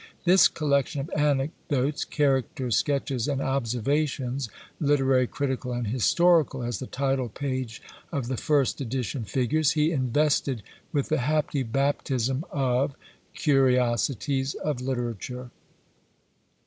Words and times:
This 0.25 0.47
collection 0.47 0.99
of 0.99 1.11
"Anecdotes, 1.15 2.05
Characters, 2.05 2.75
Sketches, 2.75 3.27
and 3.27 3.39
Observations; 3.39 4.49
Literary, 4.79 5.27
Critical, 5.27 5.73
and 5.73 5.85
Historical," 5.85 6.63
as 6.63 6.79
the 6.79 6.87
title 6.87 7.29
page 7.29 7.83
of 8.11 8.27
the 8.27 8.35
first 8.35 8.81
edition 8.81 9.25
figures, 9.25 9.73
he 9.73 9.91
invested 9.91 10.63
with 10.91 11.09
the 11.09 11.19
happy 11.19 11.61
baptism 11.61 12.43
of 12.51 12.95
"Curiosities 13.35 14.55
of 14.55 14.81
Literature." 14.81 15.51